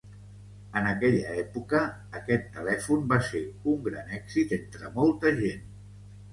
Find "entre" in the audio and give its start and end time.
4.61-4.93